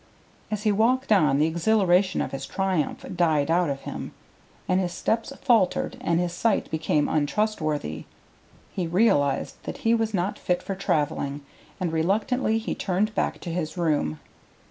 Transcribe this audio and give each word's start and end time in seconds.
As 0.49 0.63
he 0.63 0.71
walked 0.71 1.11
on, 1.11 1.37
the 1.37 1.45
exhilaration 1.45 2.21
of 2.21 2.31
his 2.31 2.47
triumph 2.47 3.05
died 3.15 3.51
out 3.51 3.69
of 3.69 3.81
him, 3.81 4.13
and 4.67 4.79
his 4.81 4.91
steps 4.93 5.31
faltered 5.43 5.95
and 6.01 6.19
his 6.19 6.33
sight 6.33 6.71
became 6.71 7.07
untrustworthy. 7.07 8.05
He 8.71 8.87
realized 8.87 9.57
that 9.65 9.85
he 9.85 9.93
was 9.93 10.11
not 10.11 10.39
fit 10.39 10.63
for 10.63 10.73
travelling, 10.73 11.41
and 11.79 11.93
reluctantly 11.93 12.57
he 12.57 12.73
turned 12.73 13.13
back 13.13 13.39
to 13.41 13.51
his 13.51 13.77
room. 13.77 14.17